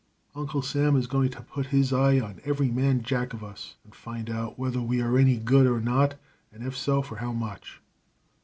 Uncle 0.33 0.63
Sam 0.63 0.95
is 0.95 1.05
going 1.05 1.29
to 1.29 1.43
put 1.43 1.67
his 1.67 1.93
eye 1.93 2.19
on 2.19 2.41
every 2.43 2.71
man 2.71 3.03
jack 3.03 3.35
of 3.35 3.43
us 3.43 3.75
and 3.83 3.93
find 3.93 4.31
out 4.31 4.57
whether 4.57 4.81
we 4.81 4.99
are 4.99 5.15
any 5.15 5.37
good 5.37 5.67
or 5.67 5.79
not, 5.79 6.15
and 6.51 6.65
if 6.65 6.75
so, 6.75 7.03
for 7.03 7.17
how 7.17 7.31
much. 7.31 7.79